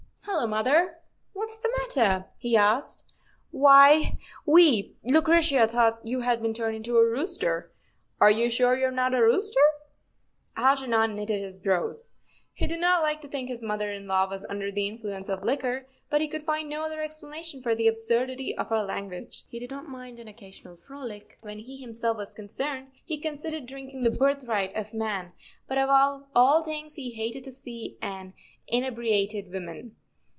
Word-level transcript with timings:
[47 0.41 0.63
]"Hello, 0.63 0.73
mother! 0.73 0.97
what's 1.33 1.57
the 1.59 1.71
matter?" 1.81 2.25
he 2.37 2.55
asked." 2.57 3.03
Why, 3.65 4.17
we—Lucretia 4.45 5.67
thought 5.67 5.99
you 6.03 6.21
had 6.21 6.41
been 6.41 6.53
turned 6.53 6.75
into 6.77 6.97
a 6.97 7.05
rooster. 7.05 7.71
Are 8.19 8.31
you 8.31 8.49
sure 8.49 8.75
you're 8.77 8.91
not 8.91 9.13
a 9.13 9.21
rooster?" 9.21 9.59
Algernon 10.55 11.15
knitted 11.15 11.41
his 11.41 11.59
brows; 11.59 12.13
he 12.53 12.65
did 12.65 12.79
not 12.79 13.01
like 13.03 13.21
to 13.21 13.27
think 13.27 13.49
his 13.49 13.61
mother 13.61 13.91
in 13.91 14.07
law 14.07 14.27
was 14.29 14.45
under 14.49 14.71
the 14.71 14.87
influence 14.87 15.29
of 15.29 15.43
liquor, 15.43 15.85
but 16.09 16.21
he 16.21 16.27
could 16.27 16.43
find 16.43 16.69
no 16.69 16.83
other 16.85 17.01
explanation 17.03 17.61
for 17.61 17.75
the 17.75 17.87
absurdity 17.87 18.57
of 18.57 18.69
her 18.69 18.83
language. 18.83 19.45
He 19.49 19.59
did 19.59 19.69
not 19.69 19.87
mind 19.89 20.19
an 20.19 20.27
oc¬ 20.27 20.39
casional 20.39 20.79
frolic 20.79 21.37
when 21.41 21.59
he 21.59 21.77
himself 21.77 22.17
was 22.17 22.33
concerned; 22.33 22.91
he 23.05 23.19
considered 23.19 23.65
drinking 23.67 24.01
the 24.03 24.11
birthright 24.11 24.75
of 24.75 24.91
man, 24.93 25.33
but 25.67 25.77
above 25.77 26.23
all 26.35 26.63
things 26.63 26.95
he 26.95 27.11
hated 27.11 27.43
to 27.43 27.51
see 27.51 27.97
an 28.01 28.33
inebriated 28.67 29.51
woman. 29.51 29.95